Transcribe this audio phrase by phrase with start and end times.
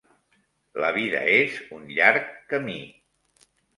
[0.83, 2.79] La vida és un llarg camí.